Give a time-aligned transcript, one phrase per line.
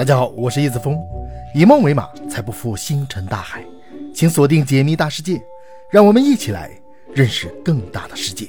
[0.00, 0.98] 大家好，我是叶子峰，
[1.54, 3.62] 以梦为马，才不负星辰大海。
[4.14, 5.38] 请锁定解密大世界，
[5.92, 6.70] 让我们一起来
[7.12, 8.48] 认识更大的世界。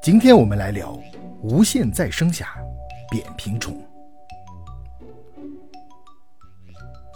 [0.00, 0.96] 今天我们来聊
[1.42, 2.56] 无限再生侠——
[3.10, 3.76] 扁平虫。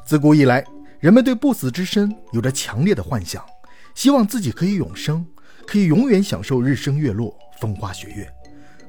[0.05, 0.65] 自古以来，
[0.99, 3.47] 人们对不死之身有着强烈的幻想，
[3.95, 5.25] 希望自己可以永生，
[5.65, 8.29] 可以永远享受日升月落、风花雪月。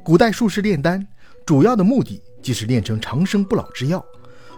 [0.01, 1.05] 古代术士炼丹，
[1.45, 4.03] 主要的目的即是炼成长生不老之药。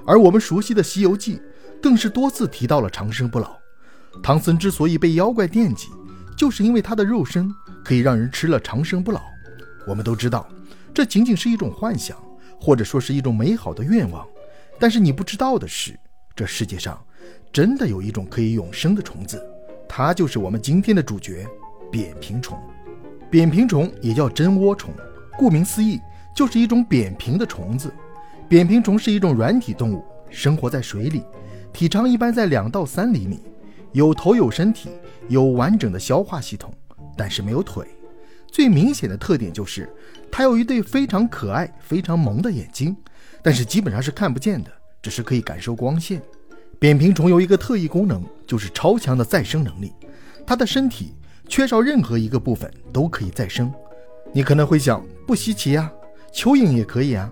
[0.06, 1.38] 而我们熟悉的《西游记》，
[1.82, 3.56] 更是多次提到了长生不老。
[4.22, 5.90] 唐僧之所以被妖怪惦记，
[6.38, 7.52] 就是因为他的肉身
[7.84, 9.22] 可以让人吃了长生不老。
[9.88, 10.48] 我们都知道，
[10.94, 12.18] 这仅仅是一种幻想，
[12.60, 14.26] 或者说是一种美好的愿望。
[14.80, 15.98] 但是你不知道的是，
[16.36, 17.02] 这世界上
[17.52, 19.44] 真的有一种可以永生的虫子，
[19.88, 21.48] 它就是我们今天的主角——
[21.92, 22.58] 扁平虫。
[23.30, 24.94] 扁平虫也叫真窝虫，
[25.38, 26.00] 顾名思义，
[26.36, 27.92] 就是一种扁平的虫子。
[28.48, 31.24] 扁平虫是一种软体动物，生活在水里，
[31.72, 33.40] 体长一般在两到三厘米，
[33.94, 34.90] 有头有身体，
[35.28, 36.74] 有完整的消化系统，
[37.18, 37.88] 但是没有腿。
[38.52, 39.90] 最明显的特点就是
[40.32, 42.96] 它有一对非常可爱、非常萌的眼睛，
[43.42, 44.70] 但是基本上是看不见的，
[45.02, 46.22] 只是可以感受光线。
[46.78, 49.92] 扁平虫有一个特异功能，就是超强的再生能力，
[50.46, 51.16] 它的身体
[51.48, 53.74] 缺少任何一个部分都可以再生。
[54.32, 55.92] 你可能会想，不稀奇呀，
[56.32, 57.32] 蚯蚓也可以啊。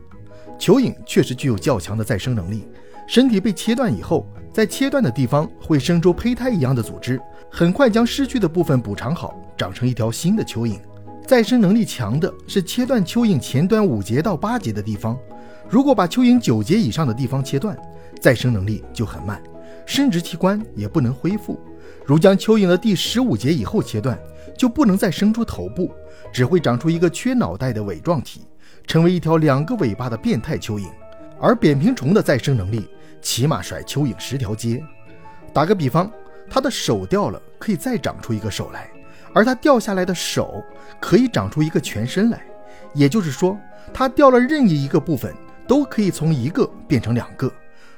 [0.61, 2.67] 蚯蚓确实具有较强的再生能力，
[3.07, 10.79] 身体被切断以后，在切断的地方会生出胚胎一样的组织，很快将失去的部分补偿好，长成一条新的蚯蚓。
[11.25, 15.17] 再生能力强的是切断蚯蚓前端五节到八节的地方，
[15.67, 17.75] 如果把蚯蚓九节以上的地方切断，
[18.19, 19.41] 再生能力就很慢，
[19.87, 21.59] 生殖器官也不能恢复。
[22.05, 24.15] 如将蚯蚓的第十五节以后切断，
[24.55, 25.91] 就不能再生出头部，
[26.31, 28.41] 只会长出一个缺脑袋的伪状体。
[28.91, 30.89] 成为一条两个尾巴的变态蚯蚓，
[31.39, 32.89] 而扁平虫的再生能力
[33.21, 34.83] 起码甩蚯蚓十条街。
[35.53, 36.11] 打个比方，
[36.49, 38.81] 它的手掉了，可以再长出一个手来；
[39.33, 40.61] 而它掉下来的手
[40.99, 42.43] 可以长出一个全身来。
[42.93, 43.57] 也就是说，
[43.93, 45.33] 它掉了任意一个部分，
[45.65, 47.49] 都可以从一个变成两个。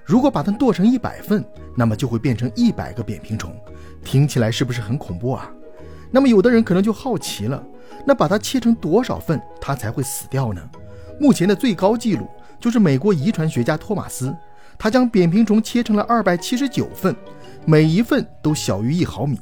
[0.05, 1.43] 如果把它剁成一百份，
[1.75, 3.51] 那么就会变成一百个扁平虫。
[4.05, 5.49] 听起来是不是很恐怖啊？
[6.11, 7.63] 那么有的人可能就好奇了。
[8.05, 10.61] 那把它切成多少份，它才会死掉呢？
[11.19, 12.29] 目前的最高纪录
[12.59, 14.35] 就是美国遗传学家托马斯，
[14.77, 17.15] 他将扁平虫切成了二百七十九份，
[17.65, 19.39] 每一份都小于一毫米，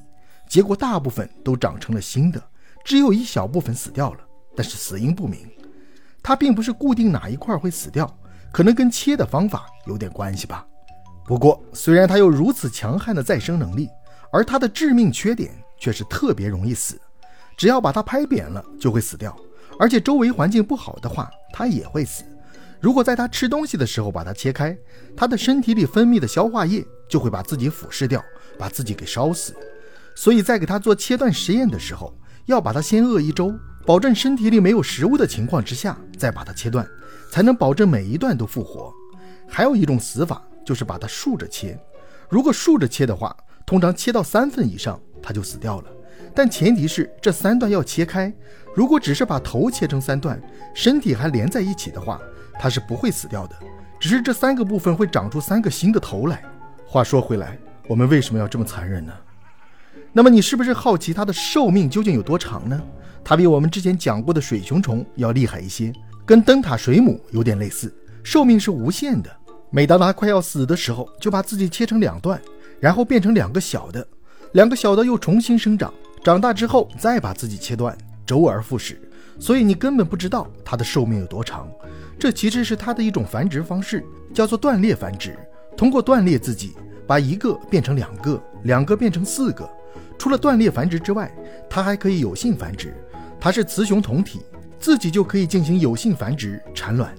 [0.48, 2.42] 结果大部分都长成了新的，
[2.84, 4.20] 只有一小部分死掉了，
[4.56, 5.40] 但是死因不明。
[6.24, 8.08] 它并不是固定哪一块会死掉，
[8.52, 10.66] 可能跟切的方法有点关系吧。
[11.26, 13.90] 不过，虽然它有如此强悍的再生能力，
[14.32, 17.00] 而它的致命缺点却是特别容易死。
[17.58, 19.36] 只要把它拍扁了，就会死掉。
[19.80, 22.24] 而且周围环境不好的话，它也会死。
[22.80, 24.76] 如果在它吃东西的时候把它切开，
[25.16, 28.24] 它的身体里分泌的消化液就会把自己腐蚀掉，
[28.58, 29.56] 把自己给烧死。
[30.16, 32.14] 所以在给它做切断实验的时候，
[32.46, 33.54] 要把它先饿一周，
[33.86, 36.88] 保证身体里没有食物的情况之下，再把它切断，
[37.32, 38.92] 才能保证每一段都复活。
[39.48, 41.80] 还有一种死法就是把它竖着切。
[42.30, 45.92] 如果竖着切的话，通常切到三份以上，它就死掉了。
[46.34, 48.32] 但前提是这三段要切开。
[48.74, 50.42] 如果只是把头切成三段，
[50.74, 52.20] 身体还连在一起的话，
[52.60, 53.56] 它是不会死掉的。
[54.00, 56.42] 只是这三个部分会长出三个新的头来。
[56.86, 59.14] 话说回来，我们为什么要这么残忍呢？
[60.14, 62.82] 那么你是不是好奇它的寿命究竟有多长呢？
[63.24, 65.94] 它比我们之前讲过的水熊虫要厉害一些，
[66.26, 67.94] 跟灯塔水母有点类似，
[68.24, 69.30] 寿命是无限的。
[69.70, 72.42] 每当它快要死的时候，就把自己切成两段，
[72.80, 74.06] 然后变成两个小的，
[74.54, 75.94] 两个小的又重新生长。
[76.24, 79.02] 长大之后再把自己切断，周而复始，
[79.40, 81.68] 所以你根本不知道它的寿命有多长。
[82.20, 85.36] 这其实是它的一种繁殖方式，叫做断裂繁殖。
[85.76, 86.76] 通过断裂自己，
[87.08, 89.68] 把一个变成两个，两个变成四个。
[90.20, 91.34] 除了断裂繁殖之外，
[91.68, 92.94] 它还可以有性繁殖。
[93.40, 94.42] 它是雌雄同体，
[94.80, 97.12] 自己就可以进行有性繁殖，产卵，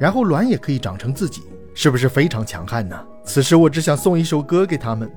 [0.00, 1.42] 然后卵也可以长成自己，
[1.74, 2.98] 是不是非常强悍呢？
[3.24, 5.08] 此时我只想送一首歌给他们。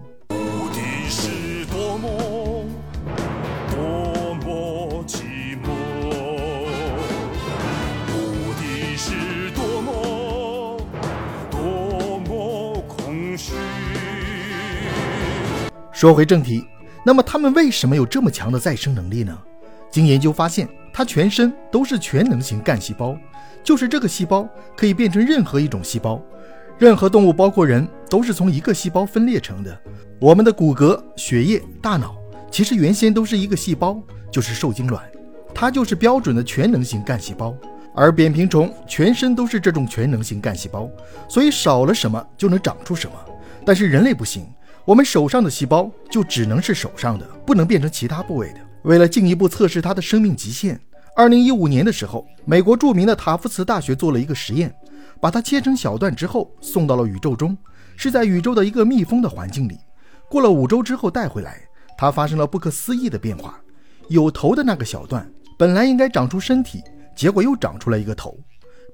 [16.02, 16.66] 说回正题，
[17.04, 19.38] 那么它们为什么有这么强的再生能力呢？
[19.92, 23.16] 经研究发现，它全身都是全能型干细胞，
[23.64, 26.20] 就是这个细胞可以变成任何一种细胞。
[26.80, 29.80] 任何动物，包括人，都是从一个细胞分裂成的。
[30.20, 32.16] 我们的骨骼、血液、大脑，
[32.50, 34.02] 其实原先都是一个细胞，
[34.32, 35.08] 就是受精卵，
[35.54, 37.56] 它就是标准的全能型干细胞。
[37.94, 40.90] 而扁平虫全身都是这种全能型干细胞，
[41.30, 43.14] 所以少了什么就能长出什么。
[43.64, 44.44] 但是人类不行，
[44.86, 48.60] 我们手上的细胞就只能是手上的，不能变成其他部位的。
[48.84, 50.80] 为了进一步测试它的生命极限，
[51.16, 54.74] 二零一五年的时候，美国著名的塔夫茨大学做了一个实验，
[55.20, 57.56] 把它切成小段之后送到了宇宙中，
[57.96, 59.78] 是在宇宙的一个密封的环境里。
[60.30, 61.62] 过了五周之后带回来，
[61.98, 63.60] 它发生了不可思议的变化。
[64.08, 66.82] 有头的那个小段本来应该长出身体。
[67.14, 68.36] 结果又长出来一个头，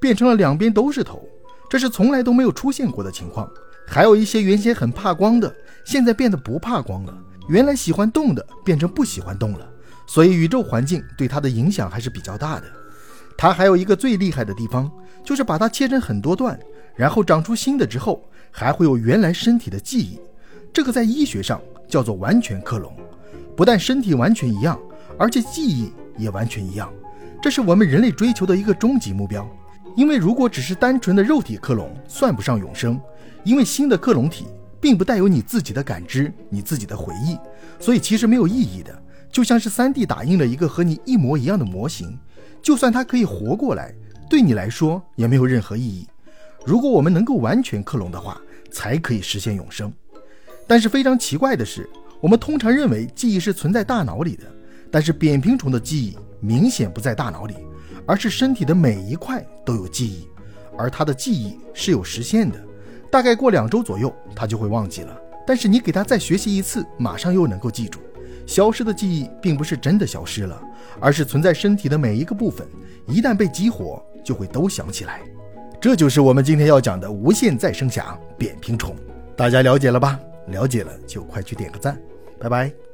[0.02, 1.24] 变成了两边都是头，
[1.70, 3.48] 这是从来都没有出现过的情况。
[3.86, 5.56] 还有一些原先很怕光的，
[5.88, 7.14] 现在变得不怕光了；
[7.48, 9.66] 原来喜欢动的，变成不喜欢动了。
[10.06, 12.66] 所以宇宙环境对它的影响还是比较大的。
[13.38, 14.92] 它还有一个最厉害的地方，
[15.24, 16.60] 就是把它切成很多段，
[16.94, 20.20] 然后长出新的之后，还会有原来身体的记忆。
[20.74, 22.94] 这个在医学上叫做完全克隆，
[23.56, 24.78] 不但身体完全一样，
[25.18, 26.92] 而且记忆也完全一样。
[27.42, 29.50] 这是我们人类追求的一个终极目标，
[29.96, 33.00] 因为如果只是单纯的肉体克隆，算不上永生，
[33.46, 34.48] 因为新的克隆体
[34.88, 37.38] 并不带有你自己的感知、你自己的回忆，
[37.78, 42.18] 所以其实没有意义的，就像是 3D 打印了一个和你一模一样的模型，
[42.62, 43.94] 就算它可以活过来，
[44.30, 46.08] 对你来说也没有任何意义。
[46.66, 48.40] 如果我们能够完全克隆的话，
[48.72, 49.92] 才可以实现永生。
[50.66, 51.86] 但是非常奇怪的是，
[52.22, 54.46] 我们通常认为记忆是存在大脑里的，
[54.90, 56.18] 但是扁平虫的记忆。
[56.40, 57.56] 明显不在大脑里，
[58.06, 60.30] 而是身体的每一块都有记忆，
[60.78, 62.64] 而它的记忆是有时限的，
[63.12, 65.18] 大概过两周左右他就会忘记了。
[65.46, 68.00] 但是你给他再学习一次，马上又能够记住。
[68.46, 70.62] 消失的记忆并不是真的消失了，
[71.00, 72.68] 而是存在身体的每一个部分，
[73.08, 75.22] 一旦被激活，就会都想起来。
[75.80, 78.96] 这就是我们今天要讲的无限再生侠——扁平虫。
[79.36, 80.20] 大家了解了吧？
[80.48, 82.00] 了解了就快去点个赞，
[82.40, 82.87] 拜拜。